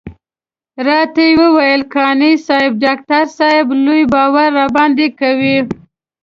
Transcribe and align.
راته 0.87 1.23
وويل 1.41 1.81
قانع 1.93 2.31
صاحب 2.47 2.73
ډاکټر 2.85 3.23
صاحب 3.37 3.67
لوی 3.85 4.03
باور 4.13 4.49
درباندې 4.57 5.07
کوي. 5.19 5.57